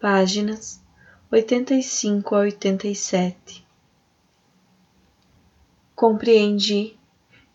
[0.00, 0.80] páginas
[1.28, 3.66] 85 a 87.
[5.92, 6.96] Compreendi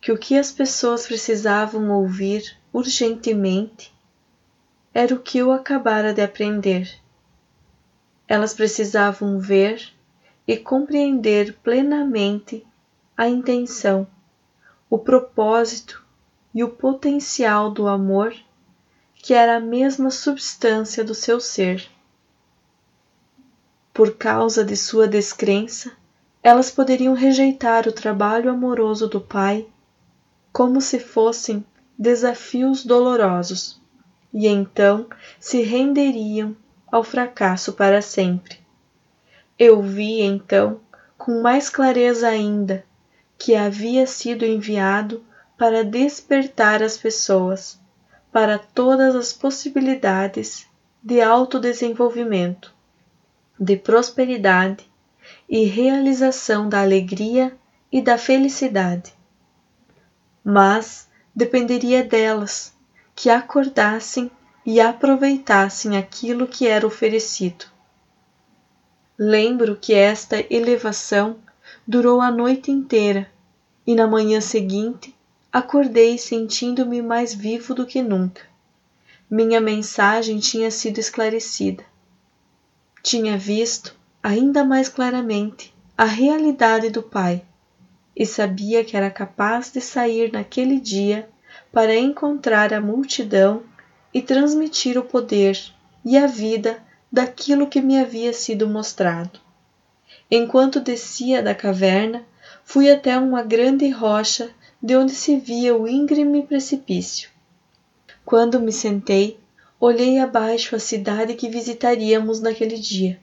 [0.00, 3.94] que o que as pessoas precisavam ouvir urgentemente
[4.92, 6.92] era o que eu acabara de aprender.
[8.26, 9.92] Elas precisavam ver
[10.44, 12.66] e compreender plenamente
[13.16, 14.04] a intenção,
[14.90, 16.04] o propósito
[16.52, 18.34] e o potencial do amor,
[19.14, 21.88] que era a mesma substância do seu ser.
[23.92, 25.92] Por causa de sua descrença,
[26.42, 29.66] elas poderiam rejeitar o trabalho amoroso do Pai
[30.52, 31.64] como se fossem
[31.98, 33.80] desafios dolorosos,
[34.32, 35.06] e então
[35.38, 36.56] se renderiam
[36.90, 38.58] ao fracasso para sempre.
[39.58, 40.80] Eu vi então,
[41.16, 42.84] com mais clareza ainda,
[43.38, 45.22] que havia sido enviado
[45.56, 47.78] para despertar as pessoas
[48.32, 50.66] para todas as possibilidades
[51.02, 52.71] de autodesenvolvimento,
[53.58, 54.90] de prosperidade
[55.48, 57.56] e realização da alegria
[57.90, 59.12] e da felicidade.
[60.44, 62.74] Mas dependeria delas
[63.14, 64.30] que acordassem
[64.64, 67.66] e aproveitassem aquilo que era oferecido.
[69.18, 71.36] Lembro que esta elevação
[71.86, 73.30] durou a noite inteira
[73.86, 75.14] e na manhã seguinte
[75.52, 78.42] acordei sentindo-me mais vivo do que nunca.
[79.30, 81.84] Minha mensagem tinha sido esclarecida.
[83.02, 87.42] Tinha visto ainda mais claramente a realidade do Pai
[88.16, 91.28] e sabia que era capaz de sair naquele dia
[91.72, 93.64] para encontrar a multidão
[94.14, 95.58] e transmitir o poder
[96.04, 99.40] e a vida daquilo que me havia sido mostrado.
[100.30, 102.24] Enquanto descia da caverna,
[102.64, 104.50] fui até uma grande rocha
[104.80, 107.30] de onde se via o íngreme precipício.
[108.24, 109.41] Quando me sentei,
[109.84, 113.18] olhei abaixo a cidade que visitaríamos naquele dia.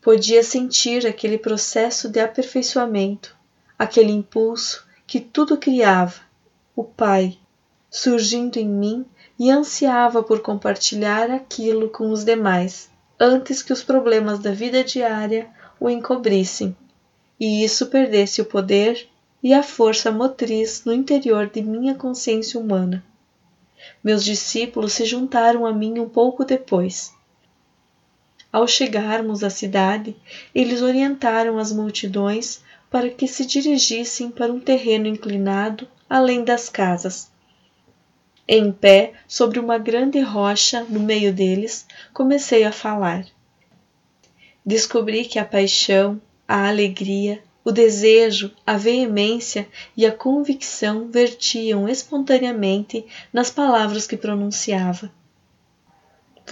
[0.00, 3.36] Podia sentir aquele processo de aperfeiçoamento,
[3.76, 6.20] aquele impulso que tudo criava,
[6.76, 7.36] o Pai,
[7.90, 9.04] surgindo em mim
[9.36, 12.88] e ansiava por compartilhar aquilo com os demais,
[13.18, 15.50] antes que os problemas da vida diária
[15.80, 16.76] o encobrissem,
[17.40, 19.08] e isso perdesse o poder
[19.42, 23.04] e a força motriz no interior de minha consciência humana.
[24.02, 27.12] Meus discípulos se juntaram a mim um pouco depois
[28.52, 30.14] ao chegarmos à cidade,
[30.54, 37.32] eles orientaram as multidões para que se dirigissem para um terreno inclinado além das casas.
[38.46, 43.24] Em pé, sobre uma grande rocha no meio deles, comecei a falar.
[44.66, 53.04] Descobri que a paixão, a alegria, o desejo, a veemência e a convicção vertiam espontaneamente
[53.32, 55.10] nas palavras que pronunciava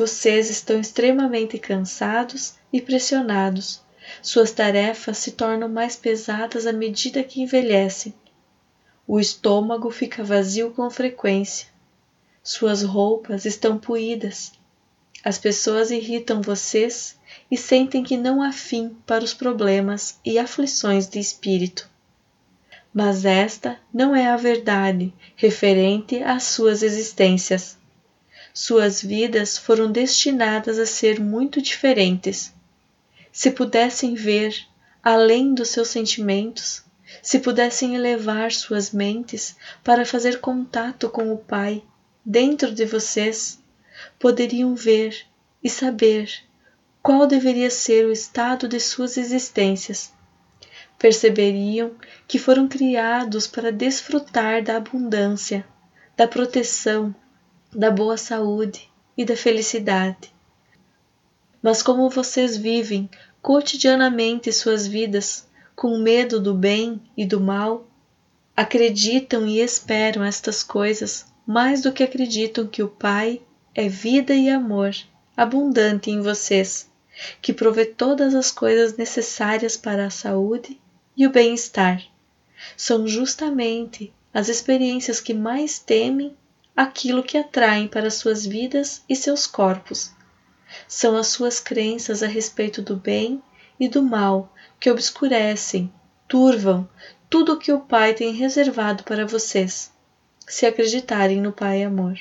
[0.00, 3.82] vocês estão extremamente cansados e pressionados.
[4.22, 8.15] Suas tarefas se tornam mais pesadas à medida que envelhecem.
[9.06, 11.69] O estômago fica vazio com frequência.
[12.43, 14.53] Suas roupas estão puídas.
[15.22, 17.19] As pessoas irritam vocês
[17.50, 21.88] e sentem que não há fim para os problemas e aflições de espírito.
[22.94, 27.77] Mas esta não é a verdade referente às suas existências.
[28.53, 32.53] Suas vidas foram destinadas a ser muito diferentes.
[33.33, 34.55] Se pudessem ver
[35.03, 36.82] além dos seus sentimentos,
[37.22, 41.82] se pudessem elevar suas mentes para fazer contato com o Pai
[42.25, 43.59] dentro de vocês,
[44.19, 45.27] poderiam ver
[45.62, 46.43] e saber
[47.03, 50.12] qual deveria ser o estado de suas existências.
[50.99, 51.93] Perceberiam
[52.28, 55.65] que foram criados para desfrutar da abundância,
[56.16, 57.15] da proteção,
[57.75, 60.33] da boa saúde e da felicidade.
[61.62, 63.09] Mas como vocês vivem
[63.41, 67.88] cotidianamente suas vidas com medo do bem e do mal,
[68.55, 73.41] acreditam e esperam estas coisas mais do que acreditam que o Pai
[73.75, 74.94] é vida e amor
[75.41, 76.89] abundante em vocês,
[77.41, 80.81] que provê todas as coisas necessárias para a saúde
[81.17, 82.02] e o bem-estar.
[82.76, 86.37] São justamente as experiências que mais temem
[86.76, 90.12] aquilo que atraem para suas vidas e seus corpos.
[90.87, 93.43] São as suas crenças a respeito do bem
[93.78, 95.93] e do mal que obscurecem,
[96.28, 96.88] turvam
[97.28, 99.93] tudo o que o Pai tem reservado para vocês,
[100.46, 102.19] se acreditarem no Pai Amor.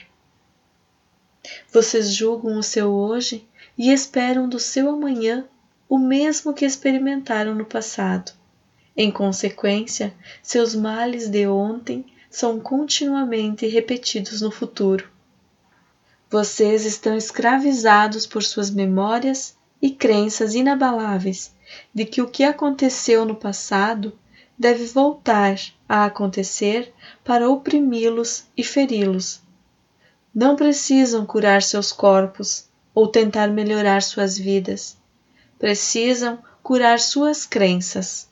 [1.72, 3.48] Vocês julgam o seu hoje
[3.80, 5.48] e esperam do seu amanhã
[5.88, 8.34] o mesmo que experimentaram no passado.
[8.96, 15.08] Em consequência, seus males de ontem são continuamente repetidos no futuro.
[16.30, 21.56] Vocês estão escravizados por suas memórias e crenças inabaláveis
[21.96, 24.12] de que o que aconteceu no passado
[24.58, 26.94] deve voltar a acontecer
[27.24, 29.42] para oprimi-los e feri-los.
[30.36, 34.98] Não precisam curar seus corpos ou tentar melhorar suas vidas.
[35.58, 38.29] Precisam curar suas crenças.